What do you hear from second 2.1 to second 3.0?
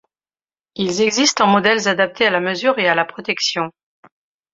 à la mesure et à